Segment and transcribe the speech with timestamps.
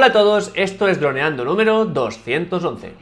[0.00, 2.94] Hola a todos, esto es Droneando número 211.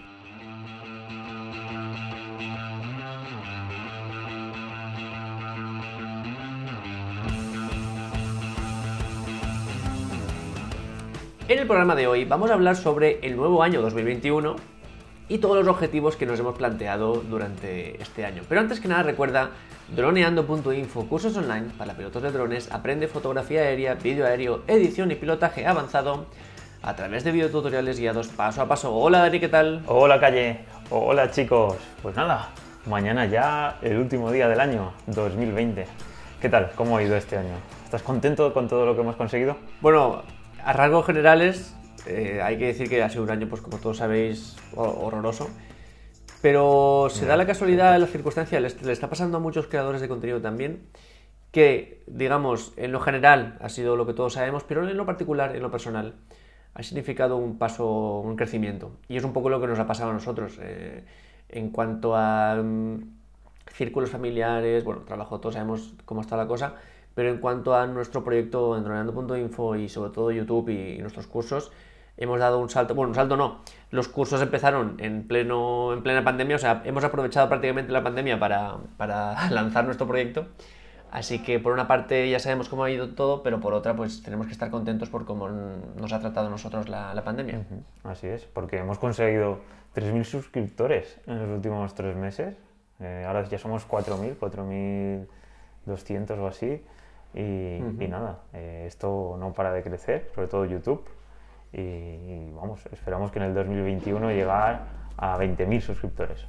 [11.47, 14.57] En el programa de hoy vamos a hablar sobre el nuevo año 2021
[15.29, 18.43] y todos los objetivos que nos hemos planteado durante este año.
[18.49, 19.51] Pero antes que nada recuerda
[19.95, 25.65] droneando.info, cursos online para pilotos de drones, aprende fotografía aérea, vídeo aéreo, edición y pilotaje
[25.65, 26.27] avanzado
[26.83, 28.95] a través de videotutoriales guiados paso a paso.
[28.95, 29.83] Hola Dani, ¿qué tal?
[29.87, 30.61] Hola Calle,
[30.91, 31.77] hola chicos.
[32.03, 32.51] Pues nada,
[32.87, 35.87] mañana ya el último día del año 2020.
[36.41, 36.71] ¿Qué tal?
[36.77, 37.55] ¿Cómo ha ido este año?
[37.85, 39.57] ¿Estás contento con todo lo que hemos conseguido?
[39.81, 40.23] Bueno,
[40.65, 41.75] a rasgos generales
[42.07, 45.51] eh, hay que decir que ha sido un año, pues como todos sabéis, horroroso.
[46.41, 50.07] Pero se da la casualidad, la circunstancia, le, le está pasando a muchos creadores de
[50.07, 50.87] contenido también,
[51.51, 55.57] que, digamos, en lo general ha sido lo que todos sabemos, pero en lo particular,
[55.57, 56.15] en lo personal,
[56.75, 58.93] ha significado un paso, un crecimiento.
[59.09, 60.59] Y es un poco lo que nos ha pasado a nosotros.
[60.61, 61.05] Eh,
[61.49, 63.03] en cuanto a mm,
[63.73, 66.75] círculos familiares, bueno, trabajo, todos sabemos cómo está la cosa,
[67.15, 71.73] pero en cuanto a nuestro proyecto Endroneando.info y sobre todo YouTube y, nuestros cursos,
[72.17, 73.61] hemos dado un salto, bueno, un salto no,
[73.91, 78.39] los cursos empezaron en, pleno, en plena pandemia, o sea, hemos aprovechado prácticamente la pandemia
[78.39, 80.47] para, para lanzar nuestro proyecto
[81.11, 84.23] Así que por una parte ya sabemos cómo ha ido todo, pero por otra pues
[84.23, 87.63] tenemos que estar contentos por cómo nos ha tratado nosotros la, pandemia.
[88.05, 89.61] Así es, porque hemos conseguido
[89.95, 92.57] 3.000 suscriptores en los últimos tres meses.
[93.01, 94.37] Eh, ahora ya somos 4.000,
[95.87, 96.83] 4.200 o así.
[97.35, 101.05] Y, nada, eh, esto no para de crecer, sobre todo YouTube.
[101.73, 104.83] Y, y vamos, esperamos que en el 2021 llegar
[105.17, 106.47] a 20.000 suscriptores.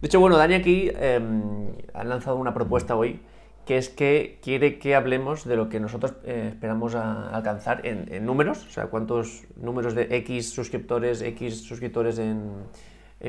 [0.00, 3.20] De hecho, bueno, Dani aquí em, ha lanzado una propuesta hoy
[3.66, 8.66] que es que quiere que hablemos de lo que nosotros eh, esperamos alcanzar en, números,
[8.66, 12.64] o sea, cuántos números de X suscriptores, X suscriptores en,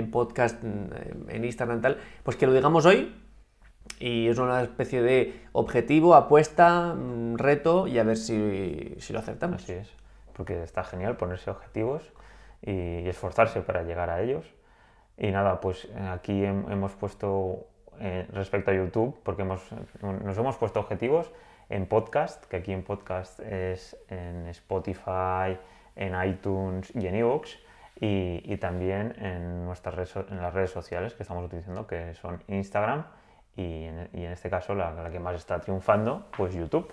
[0.10, 3.14] podcast, en, Instagram, tal, pues que lo digamos hoy
[4.00, 9.20] y es una especie de objetivo, apuesta, mm, reto y a ver si, si lo
[9.20, 9.64] acertamos.
[9.64, 9.92] Así es,
[10.34, 12.02] porque está genial ponerse objetivos
[12.62, 14.46] y esforzarse para llegar a ellos
[15.18, 17.68] y nada, pues eh, aquí hemos puesto,
[18.00, 19.64] eh, respecto a YouTube, porque hemos,
[20.02, 21.32] nos hemos puesto objetivos
[21.70, 25.58] en podcast, que aquí en podcast es en Spotify,
[25.96, 27.50] en iTunes y en iVoox,
[28.00, 32.44] y, y, también en, nuestras redes, en las redes sociales que estamos utilizando, que son
[32.48, 33.06] Instagram
[33.56, 36.92] y en, este caso la, que más está triunfando, pues YouTube.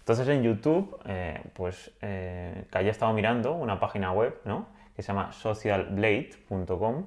[0.00, 4.66] Entonces en YouTube, eh, pues que haya estado mirando una página web, ¿no?
[4.94, 7.06] Que se llama socialblade.com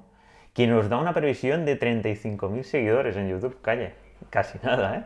[0.58, 3.92] quien nos da una previsión de 35.000 seguidores en YouTube, calle,
[4.28, 5.04] casi nada, ¿eh?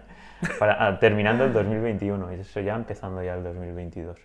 [0.59, 4.17] Para, ah, terminando el 2021, y eso ya empezando ya el 2022.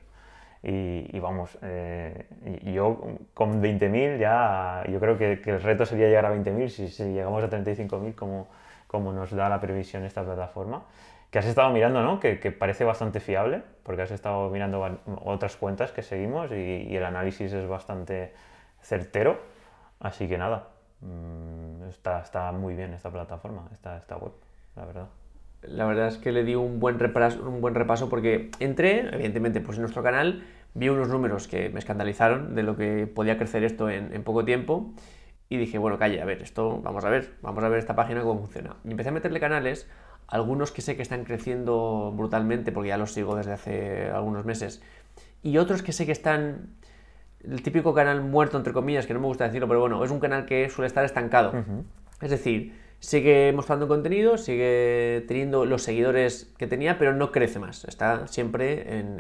[0.64, 2.28] Y, vamos, eh,
[2.64, 7.04] yo con 20.000 ya, yo creo que, el reto sería llegar a 20.000 si, si,
[7.04, 8.48] llegamos a 35.000 como,
[8.88, 10.86] como nos da la previsión esta plataforma.
[11.30, 12.22] Que has estado mirando, ¿no?
[12.22, 17.04] Que, parece bastante fiable, porque has estado mirando otras cuentas que seguimos y, y el
[17.04, 18.32] análisis es bastante
[18.80, 19.38] certero.
[20.00, 20.70] Así que nada,
[21.02, 24.32] Mm, está, está muy bien esta plataforma, esta, web,
[24.76, 25.08] la verdad.
[25.62, 29.60] La verdad es que le di un buen repaso, un buen repaso porque entré, evidentemente,
[29.62, 30.44] pues en nuestro canal,
[30.74, 34.46] vi unos números que me escandalizaron de lo que podía crecer esto en, en poco
[34.46, 34.94] tiempo
[35.50, 38.22] y dije, bueno, calle, a ver, esto vamos a ver, vamos a ver esta página
[38.22, 38.76] cómo funciona.
[38.84, 39.90] Y empecé a meterle canales,
[40.28, 44.82] algunos que sé que están creciendo brutalmente porque ya los sigo desde hace algunos meses,
[45.42, 46.76] y otros que sé que están
[47.50, 50.20] el típico canal muerto, entre comillas, que no me gusta decirlo, pero bueno, es un
[50.20, 51.54] canal que suele estar estancado.
[52.22, 57.86] Es decir, sigue mostrando contenido, sigue teniendo los seguidores que tenía, pero no crece más.
[57.86, 59.20] Está siempre en,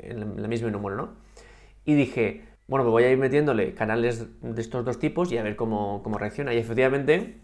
[0.00, 1.10] el mismo número, ¿no?
[1.84, 5.42] Y dije, bueno, me voy a ir metiéndole canales de estos dos tipos y a
[5.42, 6.52] ver cómo, cómo reacciona.
[6.52, 7.36] Y efectivamente,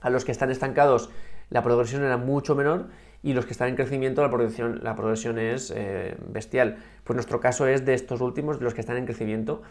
[0.00, 1.10] a los que están estancados,
[1.48, 2.86] la progresión era mucho menor
[3.22, 6.78] y los que están en crecimiento la progresión, la progresión es eh, bestial.
[7.04, 9.62] Pues nuestro caso es de estos últimos, de los que están en crecimiento,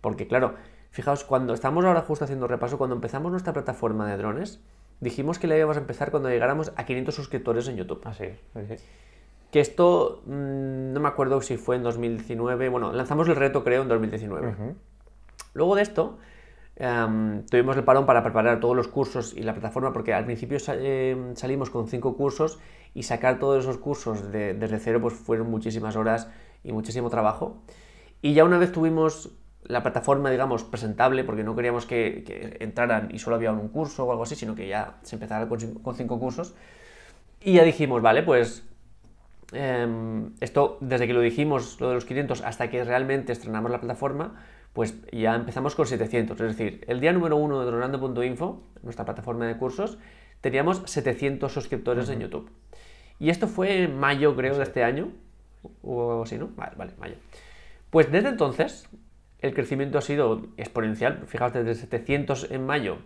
[0.00, 0.54] porque claro,
[0.90, 4.60] fijaos, cuando estamos ahora justo haciendo repaso, cuando empezamos nuestra plataforma de drones,
[5.00, 8.00] dijimos que la íbamos a empezar cuando llegáramos a 500 suscriptores en YouTube.
[8.04, 8.24] Así
[9.50, 13.82] Que esto, mm, no me acuerdo si fue en 2019, bueno, lanzamos el reto creo
[13.82, 14.54] en 2019.
[15.54, 16.18] Luego de esto,
[16.78, 20.58] Em, tuvimos el parón para preparar todos los cursos y la plataforma porque al principio
[20.68, 22.58] em, salimos con cinco cursos
[22.92, 26.28] y sacar todos esos cursos desde cero pues fueron muchísimas horas
[26.64, 27.62] y muchísimo trabajo.
[28.20, 29.30] Y ya una vez tuvimos
[29.64, 34.10] la plataforma, digamos, presentable, porque no queríamos que, entraran y solo había un curso o
[34.10, 35.60] algo así, sino que ya se empezara con,
[35.96, 36.54] cinco cursos.
[37.40, 38.64] Y ya dijimos, vale, pues
[39.52, 43.80] em, esto desde que lo dijimos, lo de los 500, hasta que realmente estrenamos la
[43.80, 44.34] plataforma,
[44.76, 46.38] pues ya empezamos con 700.
[46.38, 49.96] Es decir, el día número uno de Dronando.info, nuestra plataforma de cursos,
[50.42, 52.50] teníamos 700 suscriptores en YouTube.
[53.18, 55.12] Y esto fue en mayo, creo, de este año.
[55.80, 56.50] O algo así, ¿no?
[56.56, 57.14] Vale, vale, mayo.
[57.88, 58.86] Pues desde entonces,
[59.38, 61.24] el crecimiento ha sido exponencial.
[61.26, 62.98] Fijaos, desde 700 en mayo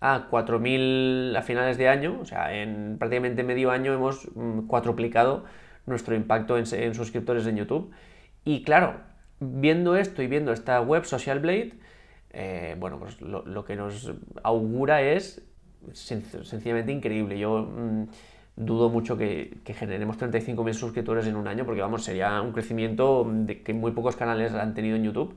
[0.00, 5.44] a 4.000 a finales de año, o sea, en prácticamente medio año hemos mm, cuatroplicado
[5.84, 7.92] nuestro impacto en, suscriptores en YouTube.
[8.46, 8.94] Y claro,
[9.40, 11.72] viendo esto y viendo esta web Social Blade,
[12.30, 14.12] eh, bueno, pues lo, que nos
[14.42, 15.42] augura es
[15.92, 17.38] sencillamente increíble.
[17.38, 18.04] Yo mm,
[18.56, 23.26] dudo mucho que, que generemos 35.000 suscriptores en un año, porque vamos, sería un crecimiento
[23.64, 25.36] que muy pocos canales han tenido en YouTube.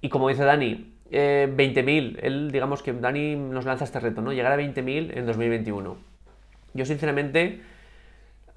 [0.00, 4.32] Y como dice Dani, 20.000, eh, él, digamos que Dani nos lanza este reto, ¿no?
[4.32, 5.96] Llegar a 20.000 en 2021.
[6.74, 7.60] Yo, sinceramente,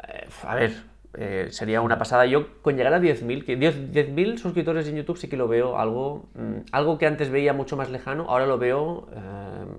[0.08, 0.74] eh, a ver,
[1.16, 2.26] eh, sería una pasada.
[2.26, 6.30] Yo, con llegar a 10.000, que 10.000 suscriptores en YouTube sí que lo veo algo,
[6.36, 9.08] mm, algo que antes veía mucho más lejano, ahora lo veo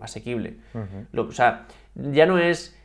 [0.01, 0.59] asequible.
[1.17, 2.79] o sea, ya no es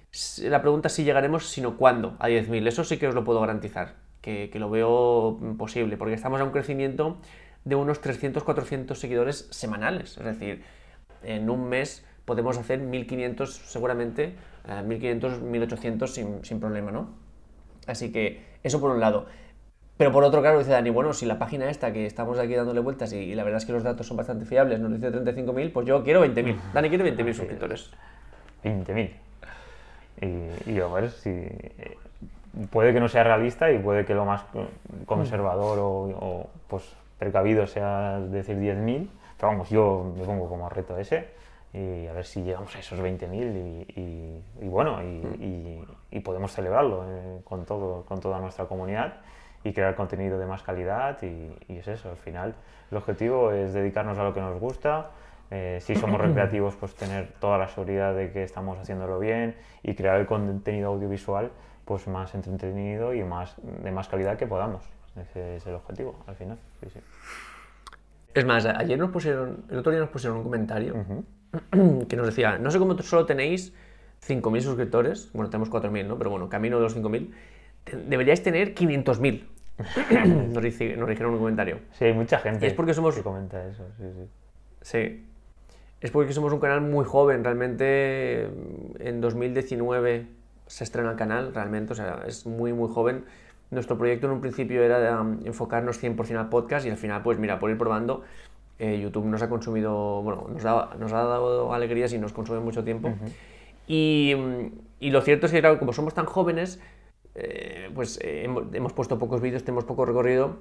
[0.44, 2.68] la pregunta si llegaremos, sino cuándo a 10.000.
[2.68, 6.44] Eso sí que os lo puedo garantizar, que, que lo veo posible, porque estamos a
[6.44, 7.18] un crecimiento
[7.66, 10.18] de unos 300, 400 seguidores semanales.
[10.18, 10.64] Es decir,
[11.24, 14.36] en un mes podemos hacer 1500 seguramente,
[14.86, 17.29] 1500, eh, 1800 sin, sin problema, ¿no?
[17.90, 19.26] Así que eso por un lado.
[19.98, 22.80] Pero por otro, claro, dice Dani, bueno, si la página esta que estamos aquí dándole
[22.80, 25.86] vueltas y, la verdad es que los datos son bastante fiables, nos dice 35.000, pues
[25.86, 26.56] yo quiero 20.000.
[26.74, 27.92] Dani quiere 20.000 suscriptores.
[28.64, 29.12] 20.000.
[30.22, 31.30] Y, y, a ver si...
[31.30, 31.98] Eh,
[32.72, 34.44] puede que no sea realista y puede que lo más
[35.06, 36.84] conservador o, o pues
[37.18, 39.08] precavido sea decir 10.000,
[39.38, 41.28] pero vamos, yo me pongo como reto ese
[41.74, 47.42] y a ver si llegamos a esos 20.000 y, y, bueno, y, podemos celebrarlo eh,
[47.46, 49.22] con, todo, con toda nuestra comunidad
[49.64, 52.56] y crear contenido de más calidad y, es eso, al final
[52.92, 55.12] el objetivo es dedicarnos a lo que nos gusta,
[55.52, 59.96] eh, si somos recreativos pues tener toda la seguridad de que estamos haciéndolo bien y
[59.96, 61.52] crear el contenido audiovisual
[61.86, 64.84] pues más entretenido y más, de más calidad que podamos.
[65.16, 66.58] Ese es el objetivo, al final.
[68.34, 70.94] Es más, ayer nos pusieron, el otro día nos pusieron un comentario
[72.08, 73.74] que nos decía, no sé cómo solo tenéis
[74.28, 76.18] 5.000 suscriptores, bueno, tenemos 4.000, ¿no?
[76.18, 77.30] Pero bueno, camino de los 5.000,
[78.08, 79.44] deberíais tener 500.000.
[80.54, 81.80] nos, dijeron un comentario.
[81.94, 83.16] Sí, hay mucha gente es porque somos...
[83.16, 84.28] que comenta eso, sí, sí.
[84.82, 85.26] Sí.
[86.02, 88.44] Es porque somos un canal muy joven, realmente
[89.00, 90.28] en 2019
[90.68, 93.26] se estrena el canal, realmente, o sea, es muy, muy joven.
[93.72, 97.22] Nuestro proyecto en un principio era de, um, enfocarnos 100% al podcast y al final,
[97.22, 98.24] pues mira, por ir probando,
[98.80, 102.84] eh, YouTube nos ha consumido, bueno, nos, nos, ha dado alegrías y nos consume mucho
[102.84, 103.14] tiempo.
[103.88, 104.34] y,
[105.00, 106.80] y, lo cierto es que, claro, como somos tan jóvenes,
[107.36, 110.58] eh, pues eh, hemos, puesto pocos vídeos, tenemos poco recorrido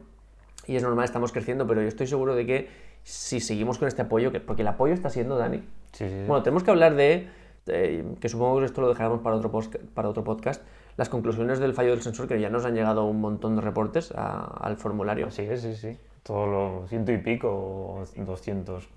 [0.67, 2.69] y es normal, estamos creciendo, pero yo estoy seguro de que
[3.03, 5.59] si seguimos con este apoyo, que, porque el apoyo está siendo, Dani.
[5.93, 7.29] Sí, sí, Bueno, tenemos que hablar de,
[7.65, 9.51] que supongo que esto lo dejaremos para otro,
[9.95, 10.63] para otro podcast,
[10.97, 14.13] las conclusiones del fallo del sensor, que ya nos han llegado un montón de reportes
[14.15, 15.31] al formulario.
[15.31, 15.97] Sí, sí, sí.
[16.29, 18.89] Todo lo ciento y pico, 200 eh,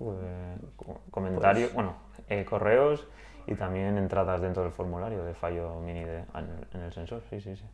[1.10, 1.94] comentarios, pues bueno,
[2.28, 3.08] eh, correos
[3.46, 7.22] y también entradas dentro del formulario de fallo mini en, el sensor.
[7.30, 7.64] Sí, sí, sí.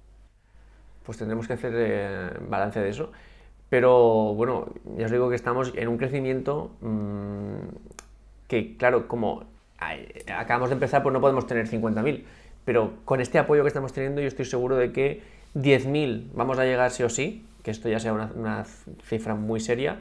[1.05, 3.11] Pues tendremos que hacer eh, balance de eso.
[3.69, 4.67] Pero bueno,
[4.97, 7.59] ya os digo que estamos en un crecimiento mm,
[8.47, 9.43] que, claro, como
[10.33, 12.23] acabamos de empezar, pues no podemos tener 50.000
[12.65, 15.23] pero con este apoyo que estamos teniendo yo estoy seguro de que
[15.55, 18.65] 10.000 vamos a llegar sí o sí, que esto ya sea una,
[19.03, 19.99] cifra muy seria,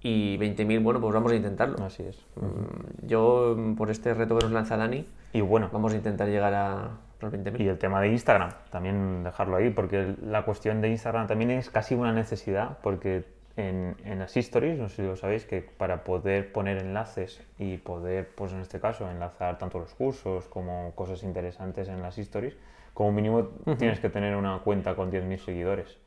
[0.00, 1.84] y 20.000, bueno, pues vamos a intentarlo.
[1.84, 2.16] Así es.
[2.36, 6.54] Mm, yo, por este reto que nos lanza Dani, y bueno, vamos a intentar llegar
[6.54, 6.90] a
[7.20, 7.60] los 20.000.
[7.60, 11.70] Y el tema de Instagram, también dejarlo ahí, porque la cuestión de Instagram también es
[11.70, 13.24] casi una necesidad, porque
[13.56, 18.28] en, las stories, no sé si lo sabéis, que para poder poner enlaces y poder,
[18.36, 22.56] pues en este caso, enlazar tanto los cursos como cosas interesantes en las stories,
[22.94, 25.98] como mínimo tienes que tener una cuenta con 10.000 seguidores.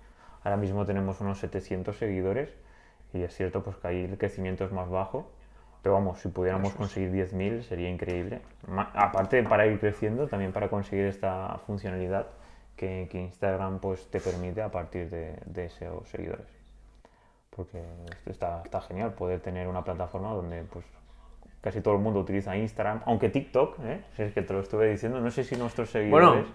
[0.45, 2.49] Ahora mismo tenemos unos 700 seguidores
[3.13, 5.31] y es cierto pues que ahí el crecimiento es más bajo,
[5.81, 8.41] pero vamos, si pudiéramos conseguir 10.000 sería increíble.
[8.93, 12.27] aparte para ir creciendo, también para conseguir esta funcionalidad
[12.77, 16.47] que, Instagram pues te permite a partir de, de esos seguidores
[17.49, 17.81] porque
[18.25, 20.85] está, está genial poder tener una plataforma donde pues
[21.61, 24.03] casi todo el mundo utiliza Instagram, aunque TikTok, ¿eh?
[24.15, 26.45] si es que te lo estuve diciendo, no sé si nuestros seguidores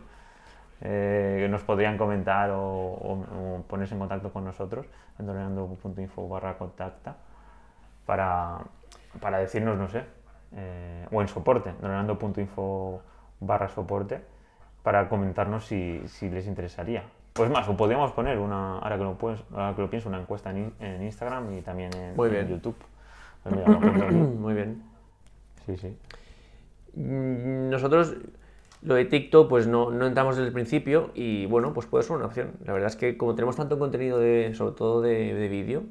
[0.82, 4.86] eh, nos podrían comentar o, ponerse en contacto con nosotros
[5.18, 7.16] en info barra contacta
[8.06, 8.58] para,
[9.20, 10.04] para decirnos, no sé,
[10.56, 13.02] eh, o en soporte, donando.info
[13.40, 14.20] barra soporte,
[14.82, 19.18] para comentarnos si, si les interesaría Pues más, o podríamos poner una, ahora que lo,
[19.18, 22.34] puedes, ahora que lo pienso, una encuesta en, en Instagram y también en, Muy en
[22.34, 22.48] bien.
[22.48, 22.76] YouTube.
[23.42, 23.68] Pues mira.
[24.10, 24.82] Muy bien.
[25.64, 25.96] Sí, sí.
[26.94, 28.14] Nosotros
[28.82, 32.16] lo de TikTok pues no, no entramos desde el principio y bueno, pues puede ser
[32.16, 32.52] una opción.
[32.64, 35.84] La verdad es que como tenemos tanto contenido de, sobre todo de, de vídeo,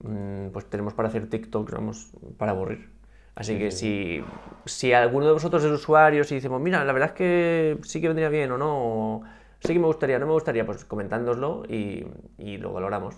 [0.00, 2.90] mm, pues tenemos para hacer TikToks, vamos, para aburrir.
[3.34, 4.22] Así que si,
[4.64, 8.06] si alguno de vosotros es usuario y decimos, mira, la verdad es que sí que
[8.06, 9.22] vendría bien o no, o
[9.60, 12.06] sí que me gustaría, no me gustaría, pues comentándoslo y,
[12.38, 13.16] y lo valoramos.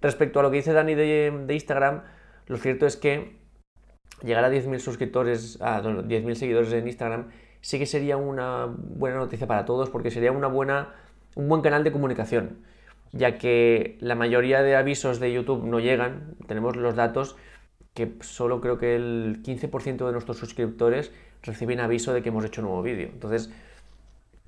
[0.00, 2.02] Respecto a lo que dice Dani de, de Instagram,
[2.46, 3.36] lo cierto es que
[4.22, 7.28] llegar a 10.000 suscriptores, a no, 10.000 seguidores en Instagram,
[7.62, 10.90] sí que sería una buena noticia para todos porque sería una buena,
[11.34, 12.58] un buen canal de comunicación,
[13.12, 17.36] ya que la mayoría de avisos de YouTube no llegan, tenemos los datos
[17.94, 22.62] que solo creo que el 15% de nuestros suscriptores reciben aviso de que hemos hecho
[22.62, 23.08] un nuevo vídeo.
[23.12, 23.52] Entonces,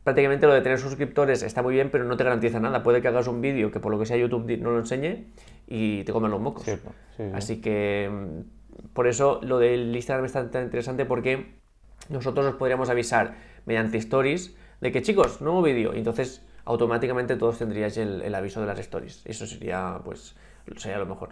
[0.02, 2.83] prácticamente lo de tener suscriptores está muy bien, pero no te garantiza nada.
[2.83, 5.26] Puede que hagas un vídeo que por lo que sea YouTube no lo enseñe
[5.66, 6.64] y te comen los mocos.
[6.64, 7.30] Cierto, sí, sí.
[7.35, 11.63] Así que mm, por eso lo del Instagram está tan interesante porque
[12.08, 13.34] nosotros os podríamos avisar
[13.66, 15.94] mediante stories de que chicos, nuevo vídeo.
[15.94, 19.23] Entonces automáticamente todos tendríais el, aviso de las stories.
[19.25, 20.37] Eso sería pues
[20.76, 21.30] sería lo mejor.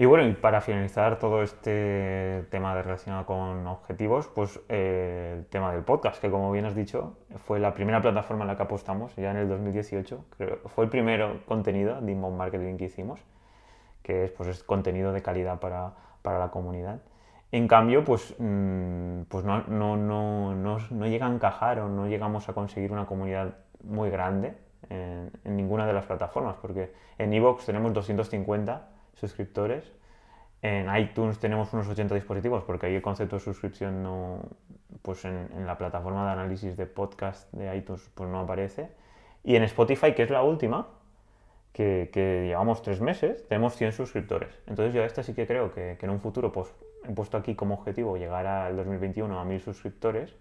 [0.00, 5.46] Y bueno, y para finalizar todo este tema de relacionado con objetivos, pues eh, el
[5.46, 8.62] tema del podcast, que como bien has dicho, fue la primera plataforma en la que
[8.62, 10.24] apostamos ya en el 2018.
[10.36, 13.18] Creo, fue el primer contenido de inbound marketing que hicimos,
[14.04, 17.00] que es, pues, es contenido de calidad para, para la comunidad.
[17.50, 22.48] En cambio, pues, mm, pues no, no, no, no, llega a encajar o no llegamos
[22.48, 24.54] a conseguir una comunidad muy grande
[24.90, 29.90] en, ninguna de las plataformas, porque en Evox tenemos 250 suscriptores,
[30.60, 34.42] en iTunes tenemos unos 80 dispositivos, porque ahí el concepto de suscripción no,
[35.00, 38.90] pues en, la plataforma de análisis de podcast de iTunes pues no aparece,
[39.42, 40.88] y en Spotify, que es la última,
[41.72, 42.10] que,
[42.46, 44.50] llevamos tres meses, tenemos 100 suscriptores.
[44.66, 46.74] Entonces yo a esta sí que creo que en un futuro, pues
[47.08, 50.34] he puesto aquí como objetivo llegar al 2021 a 1000 suscriptores.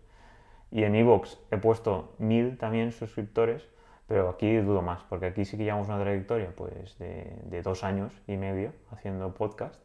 [0.70, 3.68] Y en Evox he puesto 1000 también suscriptores,
[4.08, 7.84] pero aquí dudo más, porque aquí sí que llevamos una trayectoria pues, de, de dos
[7.84, 9.76] años y medio haciendo podcast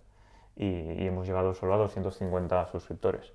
[0.56, 3.32] y, y hemos llegado solo a 250 suscriptores.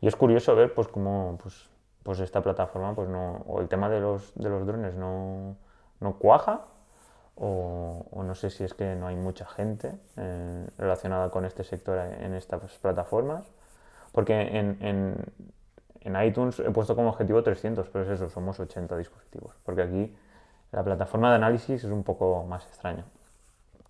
[0.00, 1.68] Y es curioso ver pues cómo pues,
[2.02, 5.56] pues esta plataforma, pues no, o el tema de los, de los drones no,
[6.00, 6.66] no cuaja,
[7.42, 11.98] o, no sé si es que no hay mucha gente eh, relacionada con este sector
[11.98, 13.44] en estas plataformas,
[14.12, 15.16] porque en, en,
[16.02, 20.14] en iTunes he puesto como objetivo 300, pero es eso, somos 80 dispositivos, porque aquí
[20.70, 23.04] la plataforma de análisis es un poco más extraña.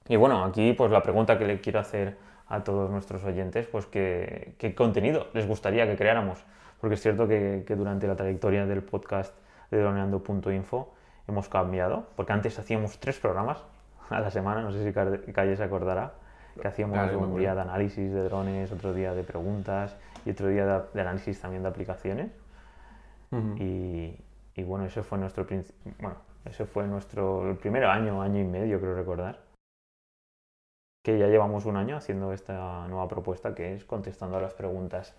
[0.09, 2.17] Y bueno, aquí pues la pregunta que le quiero hacer
[2.47, 6.45] a todos nuestros oyentes, pues que, qué contenido les gustaría que creáramos,
[6.81, 9.35] porque es cierto que, que durante la trayectoria del podcast
[9.73, 10.95] de droneando.info
[11.31, 13.65] hemos cambiado, porque antes hacíamos tres programas
[14.11, 16.13] a la semana, no sé si Calle se acordará,
[16.61, 19.97] que hacíamos Claro, un día de análisis de drones, otro día de preguntas
[20.27, 22.31] y otro día de, de análisis también de aplicaciones.
[23.57, 24.19] Y,
[24.57, 25.47] y bueno, ese fue nuestro
[26.01, 29.39] bueno, ese fue nuestro primer año, año y medio, creo recordar.
[31.05, 35.15] Que ya llevamos un año haciendo esta nueva propuesta que es contestando a las preguntas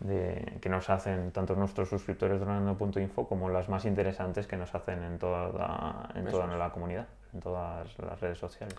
[0.00, 4.74] de, que nos hacen tanto nuestros suscriptores de Droneando.info como las más interesantes que nos
[4.74, 8.76] hacen en toda en toda la comunidad, en todas las redes sociales.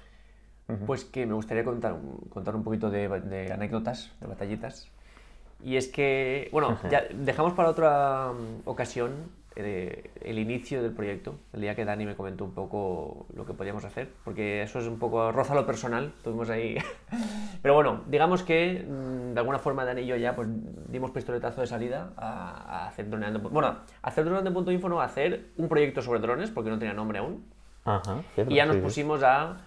[0.86, 1.96] Pues que me gustaría contar,
[2.30, 4.88] contar un poquito de, de anécdotas, de batallitas.
[5.64, 9.12] Y es que, bueno, ya dejamos para otra mm, ocasión
[9.56, 13.54] eh, el inicio del proyecto, el día que Dani me comentó un poco lo que
[13.54, 16.78] podíamos hacer, porque eso es un poco roza lo personal, tuvimos ahí...
[17.62, 20.48] Pero bueno, digamos que mm, de alguna forma Dani y yo ya pues
[20.88, 23.40] dimos pistoletazo de salida a, a hacer droneando...
[23.40, 27.20] Bueno, a hacer droneando.info no, a hacer un proyecto sobre drones, porque no tenía nombre
[27.20, 27.44] aún.
[27.86, 29.58] Ajá, cierto, Y ya nos pusimos a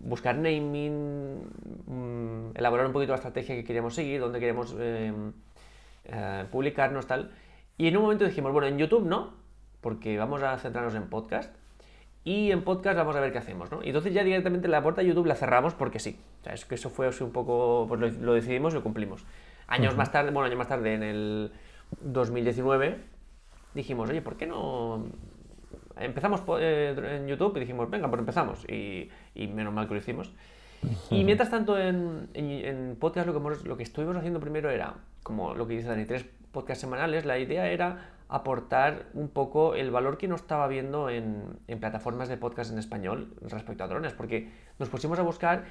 [0.00, 1.42] buscar naming,
[1.86, 5.12] mm, elaborar un poquito la estrategia que queríamos seguir, dónde queríamos eh,
[6.04, 7.32] eh, publicarnos, tal.
[7.78, 9.34] Y en un momento dijimos, bueno, en YouTube no,
[9.80, 11.54] porque vamos a centrarnos en podcast.
[12.24, 13.84] Y en podcast vamos a ver qué hacemos, ¿no?
[13.84, 16.18] Y entonces ya directamente la puerta de YouTube la cerramos porque sí.
[16.40, 18.82] O sea, es que eso fue así un poco, pues lo, lo decidimos y lo
[18.82, 19.24] cumplimos.
[19.68, 21.52] Años más tarde, bueno, años más tarde, en el
[22.00, 22.98] 2019,
[23.74, 25.06] dijimos, oye, ¿por qué no
[25.96, 28.64] empezamos eh, en YouTube y dijimos, venga, pues empezamos.
[28.68, 30.32] Y, y menos mal que lo hicimos.
[31.10, 34.70] Y mientras tanto en, en, en podcast lo que, hemos- lo que estuvimos haciendo primero
[34.70, 39.74] era, como lo que dice Dani, tres podcasts semanales, la idea era aportar un poco
[39.74, 43.88] el valor que no estaba viendo en, en plataformas de podcast en español respecto a
[43.88, 45.64] drones, porque nos pusimos a buscar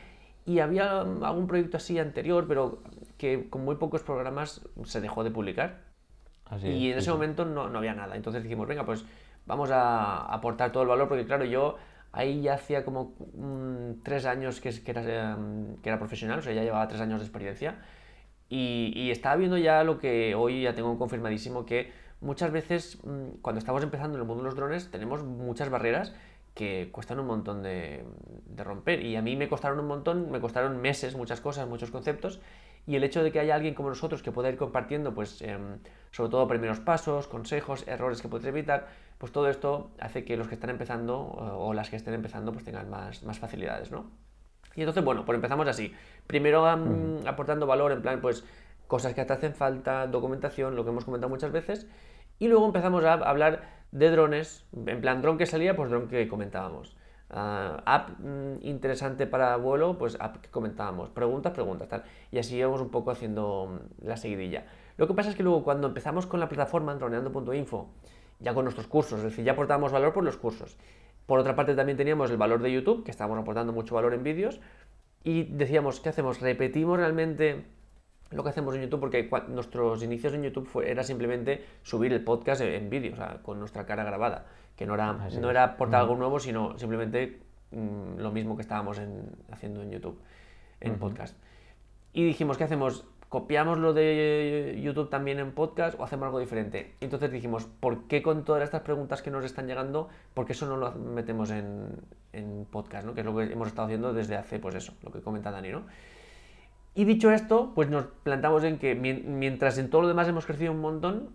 [0.46, 2.82] y había algún proyecto así anterior, pero
[3.18, 5.82] que con muy pocos programas se dejó de publicar.
[6.46, 7.12] Así Y es, en ese sí.
[7.12, 8.16] momento no, no había nada.
[8.16, 9.04] Entonces dijimos, venga, pues
[9.48, 11.78] vamos a aportar todo el valor, porque claro, yo
[12.16, 13.14] ahí ya hacía como
[14.04, 17.20] tres años que, que, era, em, que era profesional, o sea, ya llevaba tres años
[17.20, 17.78] de experiencia,
[18.50, 21.92] y, estaba viendo ya lo que hoy ya tengo confirmadísimo, que
[22.22, 26.14] muchas veces mm, cuando estamos empezando en el mundo de los drones tenemos muchas barreras
[26.54, 28.06] que cuestan un montón de,
[28.56, 29.04] romper.
[29.04, 32.40] Y a mí me costaron un montón, me costaron meses, muchas cosas, muchos conceptos.
[32.88, 35.58] Y el hecho de que haya alguien como nosotros que pueda ir compartiendo, pues, eh,
[36.12, 40.48] sobre todo primeros pasos, consejos, errores que puedes evitar, pues todo esto hace que los
[40.48, 44.12] que están empezando o, las que estén empezando pues tengan más, más facilidades, ¿no?
[44.76, 45.94] Y entonces, bueno, pues empezamos así.
[46.28, 48.44] Primero um, aportando valor, en plan, pues,
[48.88, 51.88] cosas que te hacen falta, documentación, lo que hemos comentado muchas veces.
[52.40, 56.28] Y luego empezamos a hablar de drones, en plan dron que salía, pues dron que
[56.28, 56.98] comentábamos.
[57.30, 61.10] Uh, app mm, interesante para vuelo, pues app que comentábamos.
[61.10, 62.04] Preguntas, preguntas, tal.
[62.32, 64.66] Y así íbamos un poco haciendo mm, la seguidilla.
[64.98, 67.90] Lo que pasa es que luego cuando empezamos con la plataforma droneando.info,
[68.40, 70.78] ya con nuestros cursos, es decir, ya aportábamos valor por los cursos.
[71.26, 74.24] Por otra parte también teníamos el valor de YouTube, que estábamos aportando mucho valor en
[74.24, 74.60] vídeos.
[75.24, 76.40] Y decíamos, ¿qué hacemos?
[76.40, 77.66] ¿Repetimos realmente
[78.32, 82.24] lo que hacemos en YouTube, porque nuestros inicios en YouTube fue, era simplemente subir el
[82.24, 86.02] podcast en, vídeo, o sea, con nuestra cara grabada, que no era, no era aportar
[86.02, 87.40] algo nuevo, sino simplemente
[87.72, 89.00] mm, lo mismo que estábamos
[89.52, 90.20] haciendo en YouTube,
[90.80, 91.36] en podcast.
[92.14, 93.06] Y dijimos, ¿qué hacemos?
[93.36, 96.96] ¿Copiamos lo de YouTube también en podcast o hacemos algo diferente?
[97.02, 100.66] Entonces dijimos, ¿por qué con todas estas preguntas que nos están llegando, por qué eso
[100.68, 103.14] no lo metemos en, podcast, ¿no?
[103.14, 105.68] que es lo que hemos estado haciendo desde hace, pues eso, lo que comenta Dani,
[105.68, 105.84] ¿no?
[106.94, 110.72] Y dicho esto, pues nos plantamos en que mientras en todo lo demás hemos crecido
[110.72, 111.32] un montón,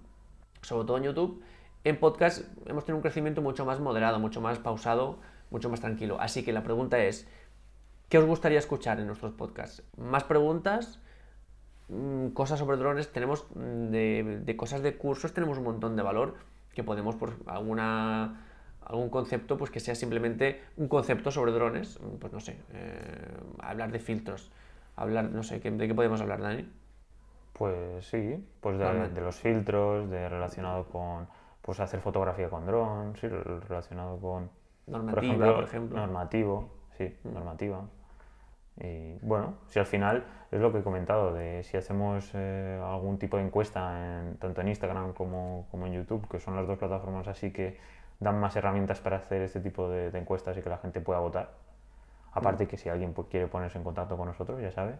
[0.62, 1.42] sobre todo en YouTube,
[1.84, 5.18] en podcast hemos tenido un crecimiento mucho más moderado, mucho más pausado,
[5.50, 6.16] mucho más tranquilo.
[6.18, 7.28] Así que la pregunta es,
[8.08, 9.82] ¿qué os gustaría escuchar en nuestros podcasts?
[9.98, 10.98] ¿Más preguntas?
[11.90, 13.10] Mm, ¿Cosas sobre drones?
[13.10, 16.34] Tenemos mm, de, cosas de cursos, tenemos un montón de valor
[16.74, 18.46] que podemos por alguna
[18.80, 23.92] algún concepto pues que sea simplemente un concepto sobre drones, pues no sé, eh, hablar
[23.92, 24.50] de filtros,
[24.96, 26.68] hablar, no sé, ¿de qué podemos hablar, Dani?
[27.52, 31.28] Pues sí, pues de, los filtros, de relacionado con
[31.60, 34.50] pues hacer fotografía con dron, sí, relacionado con
[34.86, 37.32] normativa, por ejemplo, normativo, sí, mm.
[37.32, 37.84] normativa.
[38.80, 43.18] Y bueno, si al final es lo que he comentado, de si hacemos eh, algún
[43.18, 46.78] tipo de encuesta en, tanto en Instagram como, como, en YouTube, que son las dos
[46.78, 47.78] plataformas así que
[48.20, 51.20] dan más herramientas para hacer este tipo de, de encuestas y que la gente pueda
[51.20, 51.50] votar,
[52.32, 54.94] Aparte que si alguien quiere ponerse en contacto con nosotros, ya sabe,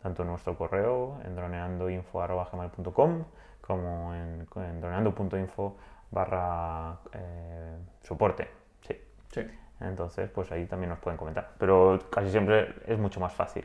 [0.00, 3.24] tanto en nuestro correo en droneandoinfo.com
[3.60, 4.46] como en,
[4.80, 5.76] droneando.info
[6.10, 8.48] barra eh, soporte.
[8.82, 8.96] Sí.
[9.32, 9.42] sí.
[9.82, 11.52] Entonces, pues ahí también nos pueden comentar.
[11.58, 13.64] Pero casi siempre es mucho más fácil,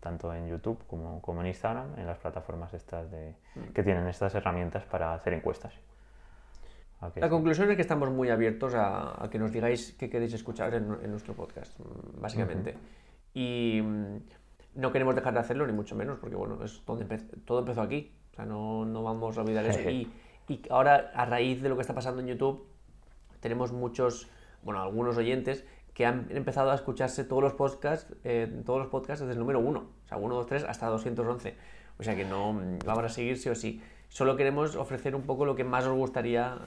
[0.00, 3.72] tanto en YouTube como, como en Instagram, en las plataformas estas de, mm.
[3.72, 5.74] que tienen estas herramientas para hacer encuestas.
[7.16, 11.10] La conclusión es que estamos muy abiertos a, que nos digáis qué queréis escuchar en,
[11.10, 11.78] nuestro podcast,
[12.18, 12.74] básicamente.
[13.34, 14.16] Y mm,
[14.76, 16.98] no queremos dejar de hacerlo, ni mucho menos, porque bueno, es todo,
[17.44, 18.12] todo empezó aquí.
[18.32, 19.80] O sea, no, no vamos a olvidar eso.
[19.90, 20.10] y,
[20.48, 22.66] y, ahora, a raíz de lo que está pasando en YouTube,
[23.40, 24.28] tenemos muchos,
[24.66, 29.20] bueno, algunos oyentes que han empezado a escucharse todos los podcasts, eh, todos los podcasts
[29.20, 31.56] desde el número 1, o sea, 1, 2, 3 hasta 211.
[31.98, 32.52] O sea que no
[32.84, 33.82] vamos a seguir sí o sí.
[34.08, 36.58] Solo queremos ofrecer un poco lo que más os gustaría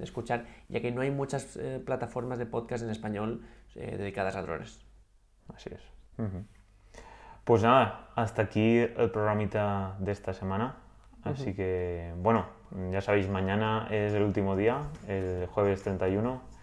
[0.00, 3.42] escuchar, ya que no hay muchas eh, plataformas de podcast en español
[3.76, 4.84] eh, dedicadas a drones.
[5.54, 5.82] Así es.
[7.44, 10.78] Pues nada, hasta aquí el programita de esta semana.
[11.22, 12.46] Así que, bueno,
[12.90, 16.53] ya sabéis, mañana es el último día, el jueves 31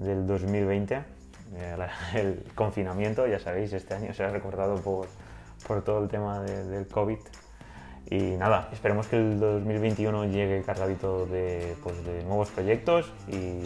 [0.00, 1.76] del 2020, eh,
[2.14, 5.06] el confinamiento, ya sabéis, este año se ha recordado por,
[5.66, 7.18] por todo el tema del COVID.
[8.10, 13.60] Y nada, esperemos que el 2021 llegue cargadito de, pues, de nuevos proyectos y,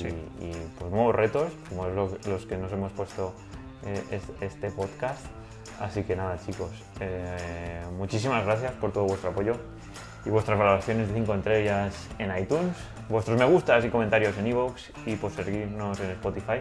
[0.79, 3.33] pues, nuevos retos, como los que nos hemos puesto
[3.87, 5.25] eh, este podcast.
[5.81, 6.71] Así que nada, chicos,
[7.01, 9.57] eh, muchísimas gracias por todo vuestro apoyo
[10.25, 12.77] y vuestras valoraciones de 5 estrellas en iTunes,
[13.09, 16.61] vuestros me gustas y comentarios en iVoox y por seguirnos en Spotify.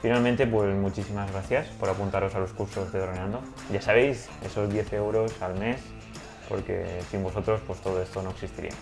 [0.00, 3.40] Finalmente, pues muchísimas gracias por apuntaros a los cursos de Droneando.
[3.72, 5.78] Ya sabéis, esos 10 euros al mes
[6.48, 8.72] porque sin vosotros pues todo esto no existiría.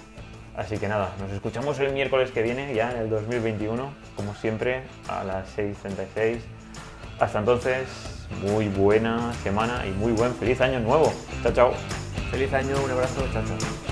[0.56, 4.82] Así que nada, nos escuchamos el miércoles que viene, ya en el 2021, como siempre,
[5.08, 6.40] a las 6.36.
[7.20, 7.86] Hasta entonces,
[8.42, 11.12] muy buena semana y muy buen feliz año nuevo.
[11.42, 11.72] Chao, chao.
[12.30, 13.89] Feliz año, un abrazo, chao, chao.